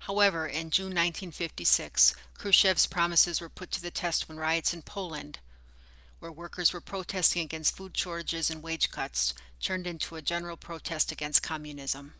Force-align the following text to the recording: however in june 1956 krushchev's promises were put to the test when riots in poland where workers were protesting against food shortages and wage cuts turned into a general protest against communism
however 0.00 0.48
in 0.48 0.68
june 0.68 0.86
1956 0.86 2.12
krushchev's 2.36 2.88
promises 2.88 3.40
were 3.40 3.48
put 3.48 3.70
to 3.70 3.80
the 3.80 3.90
test 3.92 4.28
when 4.28 4.36
riots 4.36 4.74
in 4.74 4.82
poland 4.82 5.38
where 6.18 6.32
workers 6.32 6.72
were 6.72 6.80
protesting 6.80 7.42
against 7.42 7.76
food 7.76 7.96
shortages 7.96 8.50
and 8.50 8.64
wage 8.64 8.90
cuts 8.90 9.32
turned 9.60 9.86
into 9.86 10.16
a 10.16 10.22
general 10.22 10.56
protest 10.56 11.12
against 11.12 11.40
communism 11.40 12.12